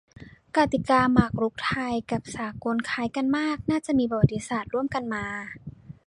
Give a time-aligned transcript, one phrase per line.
[0.57, 5.23] กติกาหมากรุกไทยกับสากลคล้ายกันมาก น่าจะมีประวัติศาสตร์ร่วมกันมา